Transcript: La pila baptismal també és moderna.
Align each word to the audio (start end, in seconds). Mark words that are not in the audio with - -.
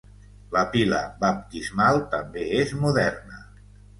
La 0.53 0.61
pila 0.75 1.01
baptismal 1.23 2.01
també 2.15 2.47
és 2.63 2.75
moderna. 2.87 3.45